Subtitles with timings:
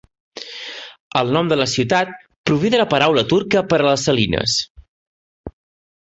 [1.19, 2.15] El nom de la ciutat
[2.49, 4.55] prové de la paraula turca per a les salines.